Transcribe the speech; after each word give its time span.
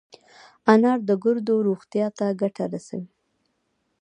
انار 0.73 0.99
د 1.09 1.11
ګردو 1.23 1.55
روغتیا 1.67 2.07
ته 2.17 2.25
ګټه 2.41 2.65
رسوي. 2.73 3.09